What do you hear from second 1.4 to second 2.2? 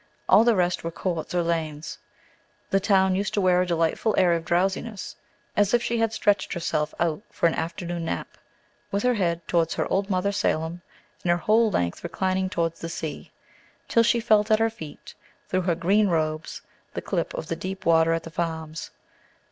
lanes.